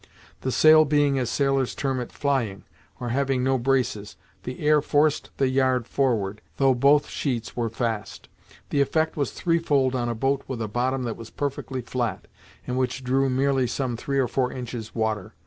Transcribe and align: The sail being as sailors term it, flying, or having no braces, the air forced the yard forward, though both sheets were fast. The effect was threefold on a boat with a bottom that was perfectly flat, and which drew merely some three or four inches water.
The 0.39 0.51
sail 0.51 0.83
being 0.83 1.19
as 1.19 1.29
sailors 1.29 1.75
term 1.75 1.99
it, 1.99 2.11
flying, 2.11 2.63
or 2.99 3.09
having 3.09 3.43
no 3.43 3.59
braces, 3.59 4.15
the 4.45 4.61
air 4.65 4.81
forced 4.81 5.29
the 5.37 5.47
yard 5.47 5.85
forward, 5.85 6.41
though 6.57 6.73
both 6.73 7.07
sheets 7.07 7.55
were 7.55 7.69
fast. 7.69 8.27
The 8.71 8.81
effect 8.81 9.15
was 9.15 9.29
threefold 9.29 9.93
on 9.93 10.09
a 10.09 10.15
boat 10.15 10.41
with 10.47 10.59
a 10.59 10.67
bottom 10.67 11.03
that 11.03 11.17
was 11.17 11.29
perfectly 11.29 11.81
flat, 11.81 12.25
and 12.65 12.79
which 12.79 13.03
drew 13.03 13.29
merely 13.29 13.67
some 13.67 13.95
three 13.95 14.17
or 14.17 14.27
four 14.27 14.51
inches 14.51 14.95
water. 14.95 15.35